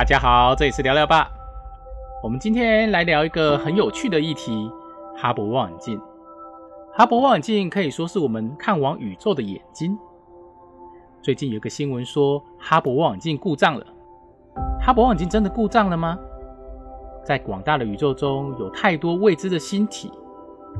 [0.00, 1.30] 大家好，这里是聊聊吧。
[2.22, 4.72] 我们今天来聊一个很有趣的议题——
[5.14, 6.00] 哈勃望远镜。
[6.94, 9.98] 哈勃望远镜可以说是我们看往宇宙的眼睛。
[11.20, 13.86] 最近有个新闻说，哈勃望远镜故障了。
[14.80, 16.18] 哈勃望远镜真的故障了吗？
[17.22, 20.10] 在广大的宇宙中有太多未知的星体，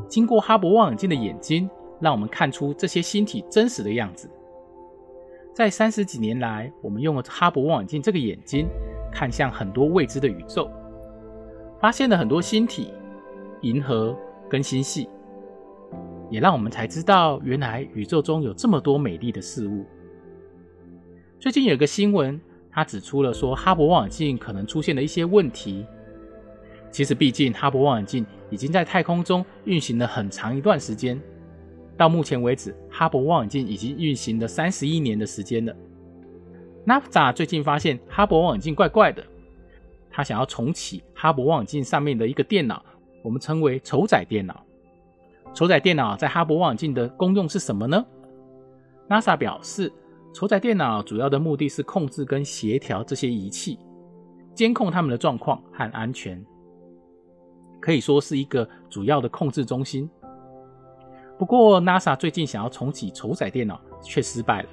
[0.09, 1.69] 经过哈勃望远镜的眼睛，
[2.01, 4.31] 让我们看出这些星体真实的样子。
[5.53, 8.67] 在三十几年来，我们用了哈勃望远镜这个眼睛，
[9.13, 10.71] 看向很多未知的宇宙，
[11.81, 12.93] 发现了很多星体、
[13.63, 14.17] 银河
[14.49, 15.09] 跟星系，
[16.31, 19.85] 也让我们才知道，原来宇宙中有这么多美丽的事物。
[21.39, 25.87] 最近有个新闻，它指出了说哈勃望远镜可能出现了一些问题。
[26.91, 31.21] 其实，毕竟哈勃望远镜已经在太空中运行了很长一段时间。
[31.97, 35.75] 到目前为止，哈勃望远镜已经运行了三十一年的时间了。
[36.87, 39.23] NASA 最近发现哈勃望远镜怪怪的，
[40.11, 42.85] 他想要重启哈勃望远镜上面的一个电脑，
[43.23, 44.65] 我们称为丑仔电脑。
[45.53, 48.05] 丑仔电脑在哈勃望远镜的功用是什么呢
[49.09, 49.93] ？NASA 表示，
[50.33, 53.79] 丑仔电脑主要的目的是控制跟协调这些仪器，
[54.55, 56.45] 监控它们的状况和安全，
[57.81, 60.09] 可以说是一个主要的控制中心。
[61.39, 64.69] 不过，NASA 最近想要重启丑仔电脑却失败了。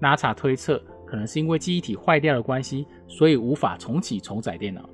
[0.00, 4.88] NASA 推测，可能是因为记忆体坏掉的关系，所以无法重启重载电脑。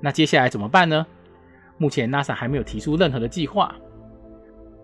[0.00, 1.06] 那接下来怎么办呢？
[1.78, 3.74] 目前 NASA 还没有提出任何的计划。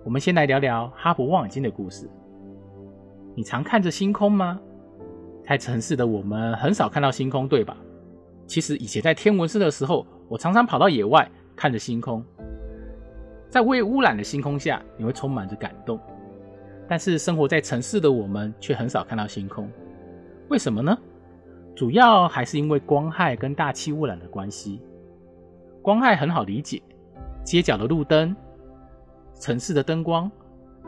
[0.05, 2.09] 我们先来聊聊哈勃望远镜的故事。
[3.35, 4.61] 你常看着星空吗？
[5.47, 7.77] 在城市的我们很少看到星空，对吧？
[8.47, 12.25] 其实以前在天文室的时候，我常常跑到野外看着星空。
[13.49, 15.99] 在未污染的星空下，你会充满着感动。
[16.93, 19.67] 但是生活在城市的我们却很少看到星空，
[20.51, 20.95] 为什么呢？
[21.75, 24.79] 主要还是因为光害跟大气污染的关系。
[25.81, 26.83] 光害很好理解，
[27.43, 28.37] 街角的路灯、
[29.41, 30.31] 城市的灯光，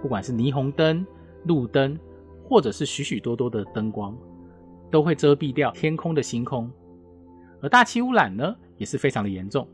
[0.02, 1.06] 不管是霓虹灯、
[1.46, 1.98] 路灯，
[2.46, 4.14] 或者是许许多多的灯光，
[4.90, 6.70] 都会遮蔽掉天空的星空。
[7.62, 9.66] 而大气污染呢，也是非常的严重。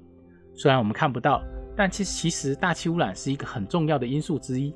[0.54, 1.42] 虽然我们看不到。
[1.76, 4.72] 但其其实大气污染是一个很重要的因素之一。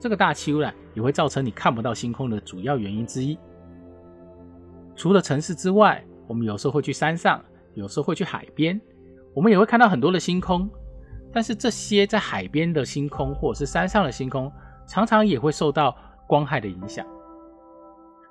[0.00, 3.38] 这个大气污染也会造成你看不到星空的主要原因之一。
[4.94, 7.42] 除了城市之外，我们有时候会去山上，
[7.74, 8.80] 有时候会去海边，
[9.34, 10.68] 我们也会看到很多的星空。
[11.32, 14.50] 但是这些在海边的星空或者是山上的星空，
[14.86, 17.06] 常常也会受到光害的影响。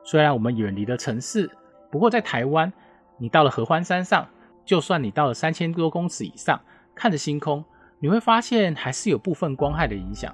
[0.03, 1.49] 虽然我们远离了城市，
[1.91, 2.72] 不过在台湾，
[3.19, 4.28] 你到了合欢山上，
[4.66, 6.59] 就算你到了三千多公尺以上。
[6.95, 7.63] 看着星空，
[7.99, 10.34] 你会发现还是有部分光害的影响。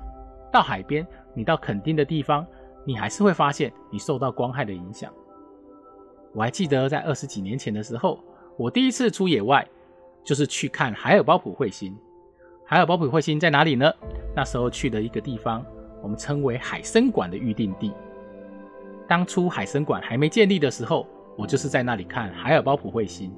[0.50, 2.45] 到海边，你到垦丁的地方，
[2.85, 5.11] 你还是会发现你受到光害的影响。
[6.33, 8.19] 我还记得在二十几年前的时候，
[8.57, 9.67] 我第一次出野外，
[10.23, 11.95] 就是去看海尔包普彗星。
[12.66, 13.91] 海尔包普彗星在哪里呢？
[14.35, 15.63] 那时候去的一个地方，
[16.01, 17.94] 我们称为海参馆的预定地。
[19.07, 21.05] 当初海参馆还没建立的时候，
[21.38, 23.31] 我就是在那里看海尔包普彗星。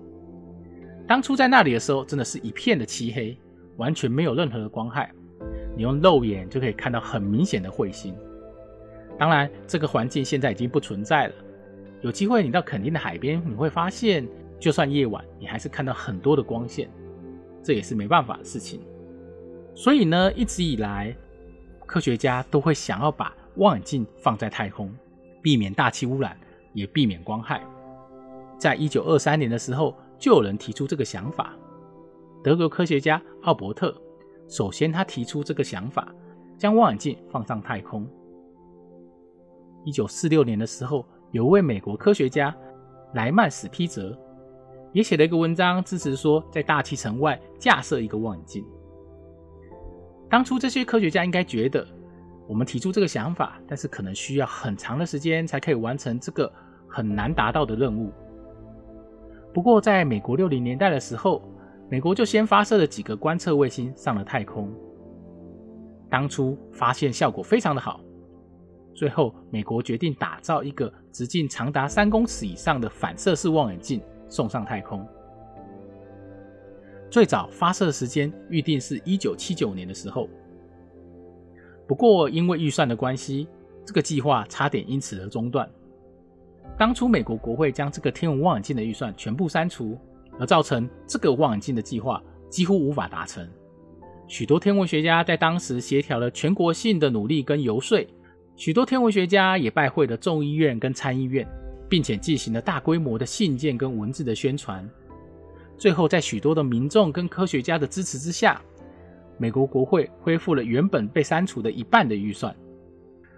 [1.08, 3.38] 当初在那里的时候，真的是一片的漆黑，
[3.78, 5.12] 完全没有任何的光害，
[5.76, 8.16] 你用肉眼就可以看到很明显的彗星。
[9.18, 11.34] 当然，这个环境现在已经不存在了。
[12.02, 14.28] 有机会你到垦丁的海边，你会发现，
[14.60, 16.90] 就算夜晚，你还是看到很多的光线，
[17.64, 18.82] 这也是没办法的事情。
[19.74, 21.16] 所以呢，一直以来，
[21.86, 24.94] 科学家都会想要把望远镜放在太空，
[25.42, 26.38] 避免大气污染，
[26.74, 27.64] 也避免光害。
[28.58, 29.96] 在一九二三年的时候。
[30.18, 31.54] 就有人提出这个想法。
[32.42, 33.94] 德国科学家奥伯特，
[34.48, 36.08] 首先他提出这个想法，
[36.58, 38.08] 将望远镜放上太空。
[39.84, 42.56] 一九四六年的时候，有位美国科学家
[43.14, 44.18] 莱曼史皮泽
[44.92, 48.66] 也写了一个文章，支持说在大气层外架设一个望远镜。
[50.30, 51.86] 当初这些科学家应该觉得，
[52.48, 56.52] 我们提出这个想法，但是可能需要很长的时间才可以完成这个
[56.88, 58.12] 很难达到的任务。
[59.54, 61.42] 不过，在美国六零年代的时候，
[61.90, 64.74] 美国就先发射了几个观测卫星上了太空。
[66.10, 68.00] 当初发现效果非常的好，
[68.94, 75.06] 最后美国决定打造一个直径长达三公尺以上的反射式望远镜送上太空。
[77.10, 80.28] 最早发射的时间预定是一九七九年的时候，
[81.88, 83.48] 不过因为预算的关系，
[83.86, 85.70] 这个计划差点因此而中断。
[86.78, 89.98] 当初美国国会将这个天文望远镜的预算全部删除，
[90.40, 93.48] 而造成这个望远镜的计划几乎无法达成。
[94.28, 98.08] 许多天文学家在当时协调了全国性的努力跟游说，
[98.56, 101.48] 许多天文学家也拜会了众议院跟参议院，
[101.88, 104.90] 并且进行了大规模的信件跟文字的宣传。
[105.78, 108.62] 最后，在许多的民众跟科学家的支持之下，
[109.38, 112.56] 美国国会恢复了原本被删除的一半的预算，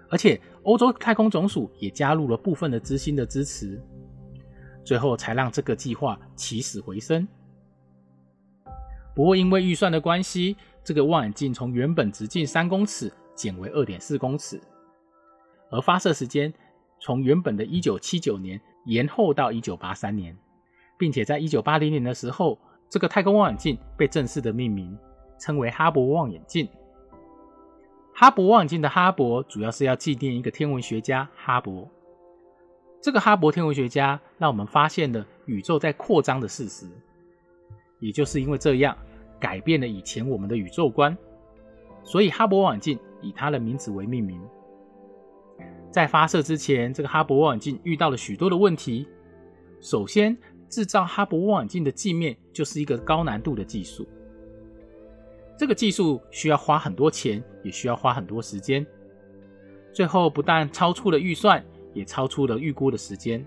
[0.08, 3.82] 而且欧洲太空总署也加入了部分的资金的支持，
[4.88, 7.28] 最后才让这个计划起死回生。
[9.14, 14.58] 不过，因为预算的关系，这个望远镜从原本直径三公尺减为二点四公尺，
[15.70, 16.50] 而发射时间
[16.98, 20.34] 从原本的一九七九年延后到一九八三年。
[20.96, 22.58] 并且在一九八零年的时候，
[22.88, 24.98] 这个太空望远镜被正式的命名，
[25.38, 26.66] 称为哈勃望远镜。
[28.14, 31.86] 哈勃望远镜的哈勃主要是要纪念一个天文学家哈勃。
[33.00, 36.86] 这个哈勃天文学家让我们发现了宇宙在扩张的事实，
[38.00, 38.96] 也就是因为这样
[39.38, 41.16] 改变了以前我们的宇宙观，
[42.02, 44.40] 所以哈勃望远镜以他的名字为命名。
[45.90, 49.06] 在发射之前，这个哈勃望远镜遇到了许多的问题，
[49.80, 50.36] 首先。
[50.70, 54.06] 制造哈勃望远镜的镜面就是一个高难度的技术，
[55.56, 58.86] 这个技术需要花很多钱，也需要花很多时间。
[59.94, 61.64] 最后不但超出了预算，
[61.98, 63.44] 也超出了预估的时间。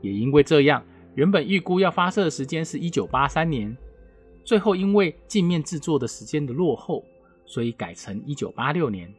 [0.00, 0.82] 也因为这样，
[1.14, 3.76] 原本预估要发射的时间是一九八三年，
[4.44, 7.04] 最后因为镜面制作的时间的落后，
[7.44, 9.12] 所以改成一九八六年。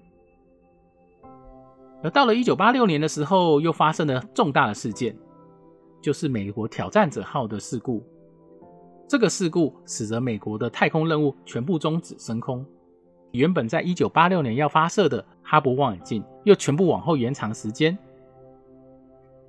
[2.01, 5.15] 而到了一九八六年的时候，又发生了重大的事件。
[6.01, 8.01] 就是美国挑战者号的事故，
[9.05, 12.65] 这个事故使得美国的太空任务全部终止升空。
[13.31, 17.97] 原本在一九八六年要发射的哈勃望远镜，又全部往后延长时间。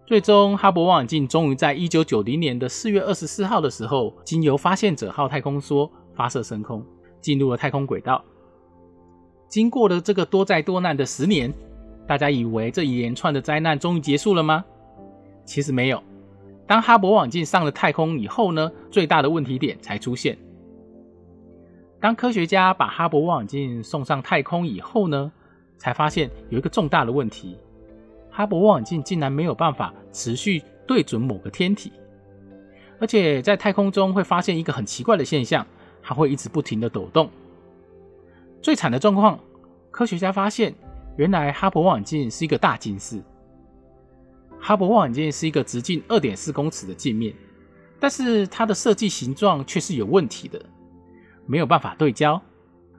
[0.06, 6.82] 最终，哈勃望远镜终于在一九九零年的四月二十四号的时候，经由发现者号太空梭发射升空，
[7.20, 8.24] 进入了太空轨道。
[9.46, 11.52] 经过了这个多灾多难的十年，
[12.06, 14.64] 大家以为这一连串的灾难终于结束了吗？
[15.44, 16.02] 其实没有。
[16.66, 20.38] 当哈勃望远镜上了太空以后呢，最大的问题点才出现。
[22.00, 25.30] 当科学家把哈勃望远镜送上太空以后呢，
[25.80, 27.56] 才发现有一个重大的问题：
[28.30, 31.90] 哈勃望远镜竟然没有办法持续对准某个天体，
[33.00, 35.66] 而且在太空中会发现一个很奇怪的现象，
[36.02, 37.30] 它会一直不停的抖动。
[38.60, 39.40] 最惨的状况，
[39.90, 40.74] 科学家发现，
[41.16, 43.22] 原来哈勃望远镜是一个大近视。
[44.58, 47.34] 哈勃望远镜是一个直径二点四公尺的镜面，
[47.98, 50.62] 但是它的设计形状却是有问题的，
[51.46, 52.38] 没有办法对焦，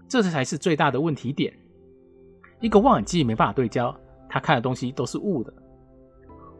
[0.07, 1.53] 这才是最大的问题点。
[2.61, 3.93] 一个望远镜没办法对焦，
[4.29, 5.51] 它看的东西都是雾的。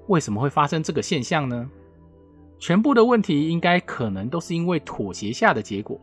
[0.07, 1.69] 为什么会发生这个现象呢？
[2.59, 5.99] 全部的问题应该可能都是因为妥协下的结果。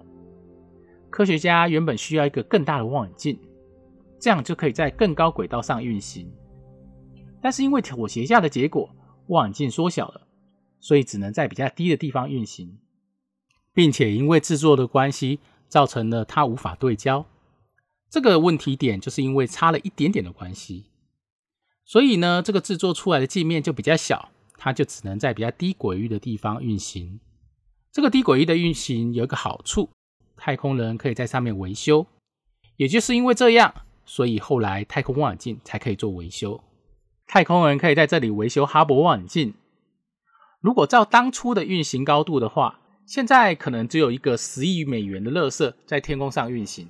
[1.11, 3.39] 科学家原本需要一个更大的望远镜，
[4.19, 6.31] 这样就可以在更高轨道上运行。
[7.41, 8.91] 但是因为妥协下的结果，
[9.29, 10.27] 望远镜缩小了，
[10.81, 12.79] 所以只能在比较低的地方运行，
[13.73, 17.25] 并且因为制作的关系，造成了它无法对焦。
[18.11, 20.87] 这个问题点就是因为差了一点点的关系，
[21.85, 27.21] 所以呢，这个制作出来的镜面就比较小，它就只能在比较低轨域的地方运行。
[27.93, 29.91] 这个低轨域的运行有一个好处，
[30.37, 32.07] 太空人可以在上面维修。
[32.77, 33.75] 也就是因为这样，
[34.07, 36.63] 所以后来太空望远镜才可以做维修。
[37.27, 39.53] 太空人可以在这里维修哈勃望远镜。
[40.61, 46.89] 如果照当初的运行高度的话，现在可能只有一个十亿美元的乐色在天空上运行。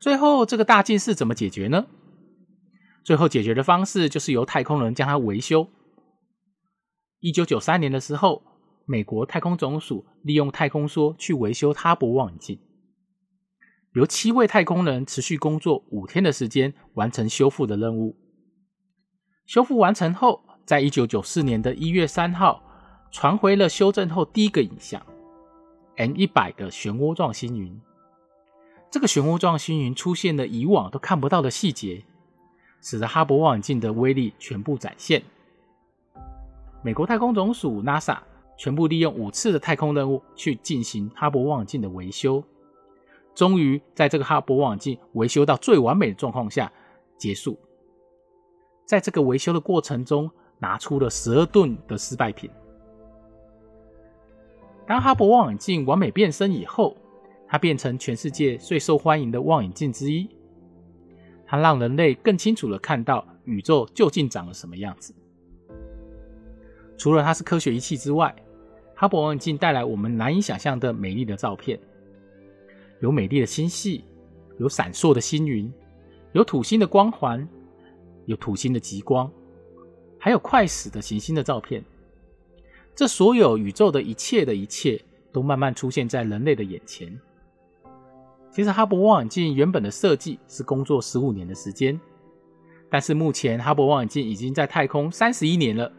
[0.00, 1.86] 最后，这个大近视怎么解决呢？
[3.02, 5.68] 最后解决的方式就是由太空人将它维修。
[7.20, 8.42] 一九九三年的时候，
[8.84, 12.60] 美国太空总署利用太空梭去维修哈勃望远镜，
[13.94, 18.16] 由七位太空人持续工作五天的时间，完成修复的任务。
[19.46, 22.62] 修复完成后，在一九九四年的一月三号，
[23.10, 25.04] 传回了修正后第一个影像
[25.96, 27.80] ——M 一百的漩涡状星云。
[28.90, 32.02] 这个漩涡状星云出现了以往都看不到的细节，
[32.80, 35.22] 使得哈勃望远镜的威力全部展现。
[36.82, 38.16] 美国太空总署 NASA
[38.56, 42.42] 全部利用五次的太空任务去进行哈勃望远镜的维修，
[43.34, 46.72] 终于在这个哈勃望远镜维修到最完美的状况下
[47.16, 47.58] 结束。
[48.86, 52.50] 在这个维修的过程中，拿出了十二吨的失败品。
[54.86, 56.96] 当哈勃望远镜完美变身以后，
[57.48, 60.28] 它变成全世界最受欢迎的望远镜之一。
[61.46, 65.14] 它让人类更清楚的看到宇宙究竟长了什么样子。
[66.96, 68.34] 除了它是科学仪器之外，
[68.94, 71.80] 哈勃望远镜带来我们难以想象的美丽的照片，
[73.00, 74.04] 有美丽的星系，
[74.58, 75.72] 有闪烁的星云，
[76.32, 77.48] 有土星的光环。
[78.26, 79.32] 有土星的极光，
[80.18, 81.82] 还有快死的行星的照片。
[82.94, 85.02] 这所有宇宙的一切的一切，
[85.32, 87.18] 都慢慢出现在人类的眼前。
[88.50, 91.98] 其实哈勃望远镜原本的设计是工作十五年的时间，
[92.90, 95.92] 但是目前哈勃望远镜已经在太空三十一年了。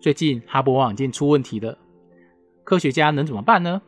[0.00, 1.76] 最近哈勃望远镜出问题了，
[2.64, 3.80] 科学家能怎么办呢？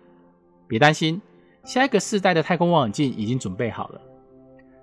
[0.66, 1.20] 别担心，
[1.64, 4.00] 下一个世代的太空望远镜已经准备好了，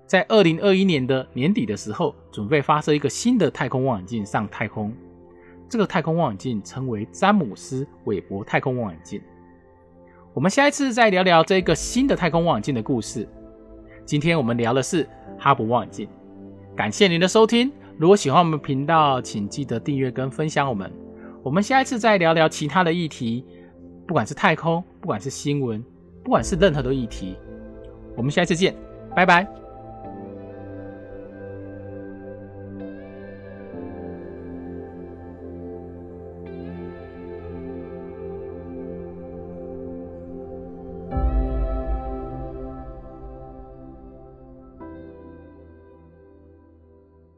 [0.05, 4.93] 在二零二一年的年底的时候，准备发射一个新的太空望远镜上太空。
[5.69, 9.21] 这个太空望远镜称为詹姆斯·韦伯太空望远镜。
[10.37, 13.27] 我们下一次再聊聊这个新的太空望远镜的故事。
[14.05, 15.03] 今天我们聊的是
[15.35, 16.07] 哈勃望远镜。
[16.75, 20.93] 感谢您的收听，如果喜欢我们频道，请记得订阅跟分享我们。
[21.41, 23.43] 我们下一次再聊聊其他的议题，
[24.07, 25.83] 不管是太空，不管是新闻，
[26.23, 27.35] 不管是任何的议题。
[28.15, 28.75] 我们下一次见，
[29.15, 29.66] 拜拜。